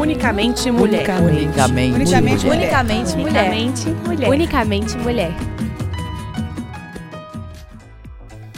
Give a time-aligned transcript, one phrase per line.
[0.00, 1.06] Unicamente mulher.
[1.20, 2.56] Unicamente, Unicamente mulher.
[2.56, 3.50] Unicamente mulher.
[3.50, 4.30] Unicamente mulher.
[4.30, 5.32] Unicamente mulher.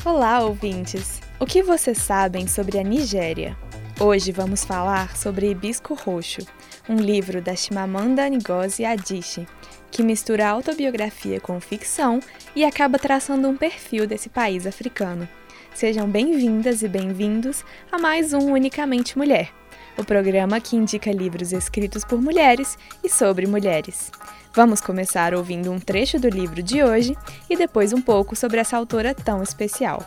[0.04, 1.20] Olá, ouvintes!
[1.40, 3.56] O que vocês sabem sobre a Nigéria?
[3.98, 6.46] Hoje vamos falar sobre Hibisco Roxo,
[6.88, 9.48] um livro da Chimamanda Ngozi Adichie,
[9.90, 12.20] que mistura autobiografia com ficção
[12.54, 15.28] e acaba traçando um perfil desse país africano.
[15.74, 19.50] Sejam bem-vindas e bem-vindos a mais um Unicamente Mulher,
[19.98, 24.10] o programa que indica livros escritos por mulheres e sobre mulheres.
[24.54, 27.16] Vamos começar ouvindo um trecho do livro de hoje
[27.48, 30.04] e depois um pouco sobre essa autora tão especial.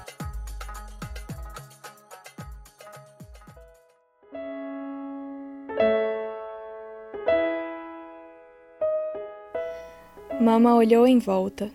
[10.40, 11.72] Mama olhou em volta.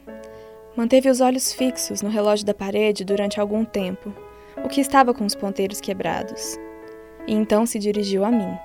[0.76, 4.14] Manteve os olhos fixos no relógio da parede durante algum tempo,
[4.64, 6.56] o que estava com os ponteiros quebrados.
[7.26, 8.56] E então se dirigiu a mim.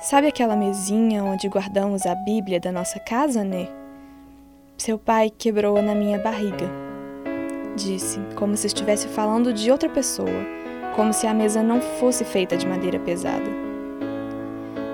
[0.00, 3.68] Sabe aquela mesinha onde guardamos a Bíblia da nossa casa, Né?
[4.76, 6.68] Seu pai quebrou-a na minha barriga.
[7.76, 10.44] Disse, como se estivesse falando de outra pessoa,
[10.94, 13.50] como se a mesa não fosse feita de madeira pesada.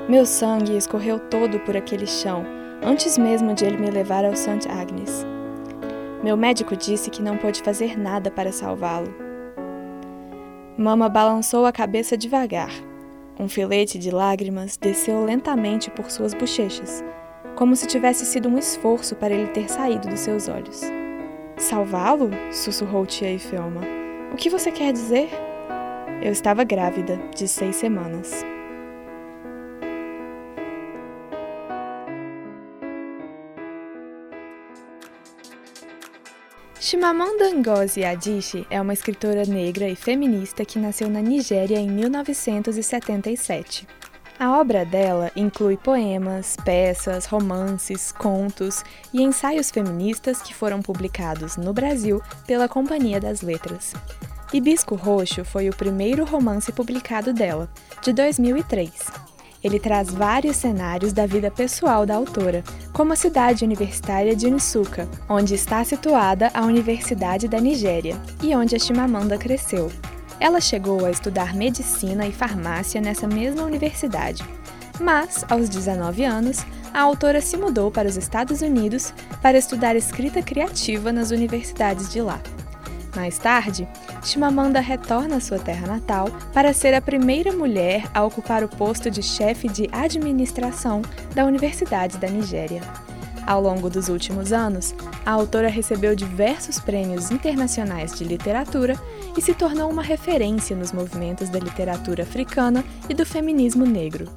[0.08, 2.44] Meu sangue escorreu todo por aquele chão
[2.82, 4.68] antes mesmo de ele me levar ao St.
[4.68, 5.26] Agnes.
[6.22, 9.29] Meu médico disse que não pôde fazer nada para salvá-lo.
[10.80, 12.70] Mama balançou a cabeça devagar.
[13.38, 17.04] Um filete de lágrimas desceu lentamente por suas bochechas,
[17.54, 20.80] como se tivesse sido um esforço para ele ter saído dos seus olhos.
[21.58, 22.30] Salvá-lo?
[22.50, 23.82] sussurrou tia Ifeoma.
[24.32, 25.28] O que você quer dizer?
[26.22, 28.42] Eu estava grávida, de seis semanas.
[36.80, 43.86] Chimamanda Ngozi Adichie é uma escritora negra e feminista que nasceu na Nigéria em 1977.
[44.38, 51.74] A obra dela inclui poemas, peças, romances, contos e ensaios feministas que foram publicados no
[51.74, 53.92] Brasil pela Companhia das Letras.
[54.50, 57.70] Hibisco Roxo foi o primeiro romance publicado dela,
[58.02, 59.29] de 2003.
[59.62, 65.06] Ele traz vários cenários da vida pessoal da autora, como a cidade universitária de Nsukka,
[65.28, 69.90] onde está situada a Universidade da Nigéria e onde a Chimamanda cresceu.
[70.38, 74.42] Ela chegou a estudar medicina e farmácia nessa mesma universidade.
[74.98, 80.42] Mas, aos 19 anos, a autora se mudou para os Estados Unidos para estudar escrita
[80.42, 82.40] criativa nas universidades de lá.
[83.14, 83.88] Mais tarde,
[84.22, 89.10] Chimamanda retorna à sua terra natal para ser a primeira mulher a ocupar o posto
[89.10, 91.02] de chefe de administração
[91.34, 92.82] da Universidade da Nigéria.
[93.46, 94.94] Ao longo dos últimos anos,
[95.26, 98.94] a autora recebeu diversos prêmios internacionais de literatura
[99.36, 104.28] e se tornou uma referência nos movimentos da literatura africana e do feminismo negro.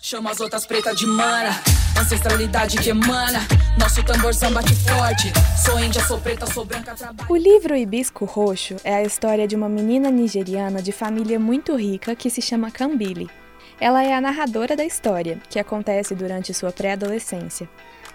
[0.00, 1.50] Chama as outras pretas de mana,
[1.98, 3.40] ancestralidade que emana.
[3.78, 5.32] Nosso tamborzão bate forte.
[5.64, 7.30] Sou índia, sou preta, sou branca, trabalho.
[7.30, 12.14] O livro Hibisco Roxo é a história de uma menina nigeriana de família muito rica
[12.14, 13.28] que se chama Kambili.
[13.80, 17.68] Ela é a narradora da história, que acontece durante sua pré-adolescência.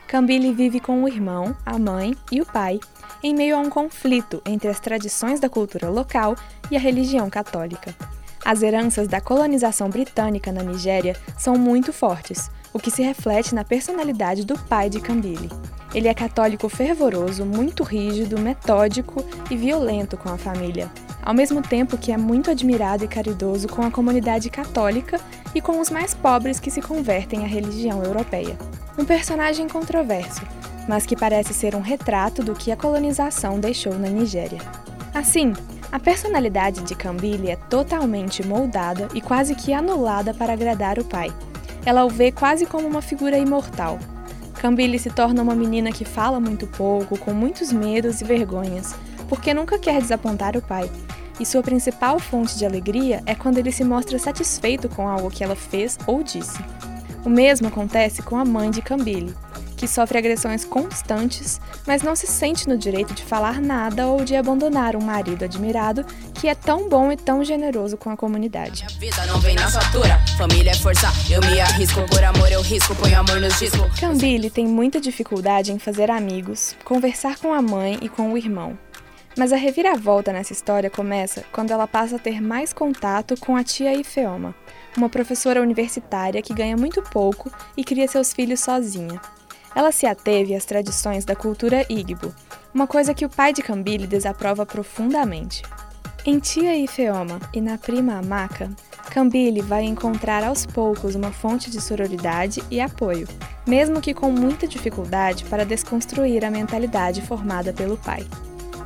[0.07, 2.79] Kambili vive com o irmão, a mãe e o pai,
[3.21, 6.35] em meio a um conflito entre as tradições da cultura local
[6.71, 7.93] e a religião católica.
[8.45, 13.63] As heranças da colonização britânica na Nigéria são muito fortes, o que se reflete na
[13.63, 15.49] personalidade do pai de Kambili.
[15.95, 20.87] Ele é católico fervoroso, muito rígido, metódico e violento com a família,
[21.23, 25.19] ao mesmo tempo que é muito admirado e caridoso com a comunidade católica
[25.55, 28.55] e com os mais pobres que se convertem à religião europeia.
[28.95, 30.41] Um personagem controverso,
[30.87, 34.59] mas que parece ser um retrato do que a colonização deixou na Nigéria.
[35.15, 35.51] Assim,
[35.91, 41.33] a personalidade de Kambili é totalmente moldada e quase que anulada para agradar o pai.
[41.85, 43.99] Ela o vê quase como uma figura imortal.
[44.55, 48.95] Kambili se torna uma menina que fala muito pouco, com muitos medos e vergonhas,
[49.29, 50.89] porque nunca quer desapontar o pai.
[51.39, 55.43] E sua principal fonte de alegria é quando ele se mostra satisfeito com algo que
[55.43, 56.59] ela fez ou disse.
[57.23, 59.35] O mesmo acontece com a mãe de Kambili,
[59.77, 64.35] que sofre agressões constantes, mas não se sente no direito de falar nada ou de
[64.35, 66.03] abandonar um marido admirado
[66.33, 68.85] que é tão bom e tão generoso com a comunidade.
[73.85, 73.99] É.
[73.99, 78.77] Kambili tem muita dificuldade em fazer amigos, conversar com a mãe e com o irmão.
[79.37, 83.63] Mas a reviravolta nessa história começa quando ela passa a ter mais contato com a
[83.63, 84.55] tia Ifeoma,
[84.97, 89.21] uma professora universitária que ganha muito pouco e cria seus filhos sozinha.
[89.77, 92.33] Ela se ateve às tradições da cultura Igbo,
[92.73, 95.61] uma coisa que o pai de Kambili desaprova profundamente.
[96.25, 98.71] Em Tia Ifeoma e na prima Amaka,
[99.11, 103.27] Cambile vai encontrar aos poucos uma fonte de sororidade e apoio,
[103.67, 108.25] mesmo que com muita dificuldade para desconstruir a mentalidade formada pelo pai.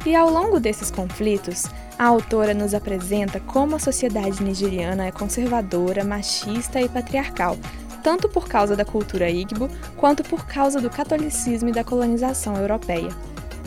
[0.05, 1.67] E ao longo desses conflitos,
[1.97, 7.57] a autora nos apresenta como a sociedade nigeriana é conservadora, machista e patriarcal,
[8.01, 13.09] tanto por causa da cultura Igbo quanto por causa do catolicismo e da colonização europeia.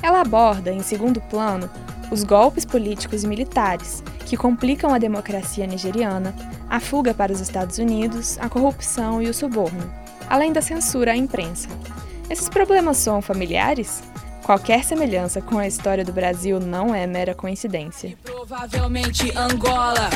[0.02, 1.70] Ela aborda, em segundo plano,
[2.10, 6.34] os golpes políticos e militares, que complicam a democracia nigeriana,
[6.69, 9.90] a fuga para os Estados Unidos, a corrupção e o suborno,
[10.28, 11.69] além da censura à imprensa.
[12.28, 14.02] Esses problemas são familiares?
[14.42, 18.14] Qualquer semelhança com a história do Brasil não é mera coincidência.
[18.22, 20.10] Provavelmente Angola.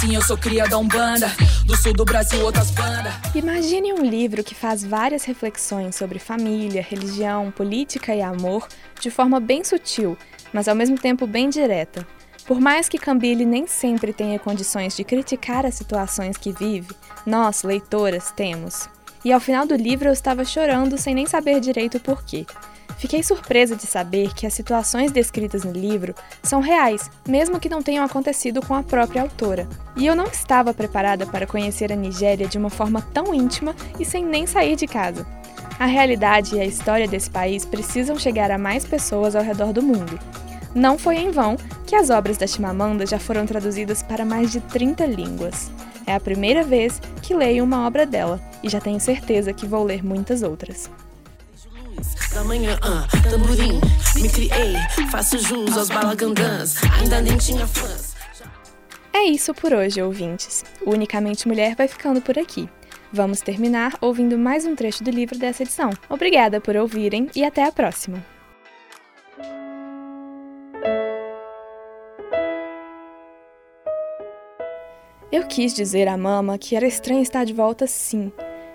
[0.00, 1.30] Sim, eu sou cria da Umbanda,
[1.66, 3.12] do sul do Brasil, outras bandas.
[3.34, 8.66] Imagine um livro que faz várias reflexões sobre família, religião, política e amor
[8.98, 10.16] de forma bem sutil,
[10.54, 12.06] mas ao mesmo tempo bem direta.
[12.46, 16.88] Por mais que Cambile nem sempre tenha condições de criticar as situações que vive,
[17.26, 18.88] nós, leitoras, temos.
[19.22, 22.46] E ao final do livro eu estava chorando sem nem saber direito o porquê.
[23.00, 27.82] Fiquei surpresa de saber que as situações descritas no livro são reais, mesmo que não
[27.82, 29.66] tenham acontecido com a própria autora.
[29.96, 34.04] E eu não estava preparada para conhecer a Nigéria de uma forma tão íntima e
[34.04, 35.26] sem nem sair de casa.
[35.78, 39.82] A realidade e a história desse país precisam chegar a mais pessoas ao redor do
[39.82, 40.20] mundo.
[40.74, 41.56] Não foi em vão
[41.86, 45.70] que as obras da Chimamanda já foram traduzidas para mais de 30 línguas.
[46.06, 49.84] É a primeira vez que leio uma obra dela e já tenho certeza que vou
[49.84, 50.90] ler muitas outras
[52.34, 53.80] da manhã, uh, tamborim,
[54.20, 54.74] me criei,
[55.10, 58.14] faço jus aos balagandãs, ainda nem tinha fãs.
[59.12, 60.64] É isso por hoje, ouvintes.
[60.82, 62.68] O Unicamente Mulher vai ficando por aqui.
[63.12, 65.90] Vamos terminar ouvindo mais um trecho do livro dessa edição.
[66.08, 68.24] Obrigada por ouvirem e até a próxima!
[75.32, 78.32] Eu quis dizer à mama que era estranho estar de volta sim,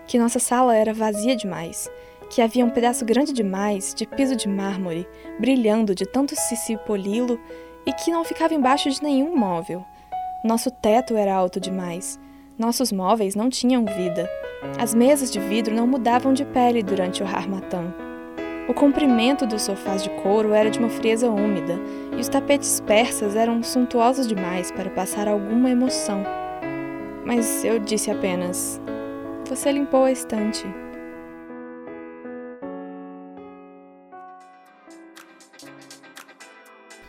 [0.07, 1.89] que nossa sala era vazia demais
[2.29, 5.07] que havia um pedaço grande demais de piso de mármore,
[5.39, 7.39] brilhando de tanto se polilo
[7.85, 9.85] e que não ficava embaixo de nenhum móvel.
[10.43, 12.19] Nosso teto era alto demais.
[12.57, 14.29] Nossos móveis não tinham vida.
[14.79, 17.93] As mesas de vidro não mudavam de pele durante o harmatã.
[18.67, 21.79] O comprimento dos sofás de couro era de uma frieza úmida,
[22.17, 26.23] e os tapetes persas eram suntuosos demais para passar alguma emoção.
[27.23, 28.81] Mas eu disse apenas:
[29.47, 30.65] Você limpou a estante.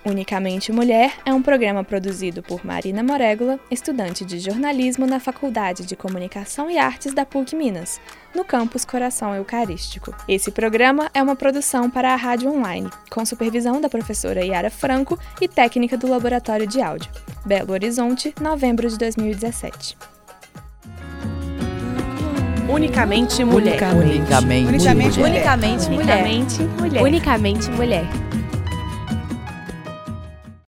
[0.07, 5.97] Unicamente Mulher é um programa produzido por Marina Morégola, estudante de jornalismo na Faculdade de
[5.97, 8.01] Comunicação e Artes da PUC Minas,
[8.33, 10.15] no campus Coração Eucarístico.
[10.29, 15.19] Esse programa é uma produção para a Rádio Online, com supervisão da professora Yara Franco
[15.41, 17.11] e técnica do Laboratório de Áudio.
[17.45, 19.99] Belo Horizonte, novembro de 2017.
[22.69, 23.83] Unicamente mulher.
[23.93, 24.95] Unicamente, Unicamente mulher.
[24.95, 25.19] mulher.
[25.19, 25.99] Unicamente mulher.
[25.99, 27.03] Unicamente mulher.
[27.03, 28.26] Unicamente mulher.